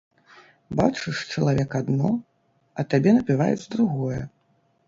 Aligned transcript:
Бачыш 0.79 1.19
чалавек 1.35 1.77
адно, 1.81 2.11
а 2.81 2.87
табе 2.95 3.15
напяваюць 3.19 3.69
другое. 3.77 4.21